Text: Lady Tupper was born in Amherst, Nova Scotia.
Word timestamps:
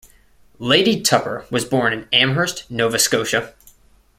Lady 0.57 0.99
Tupper 0.99 1.45
was 1.51 1.63
born 1.63 1.93
in 1.93 2.07
Amherst, 2.11 2.71
Nova 2.71 2.97
Scotia. 2.97 3.53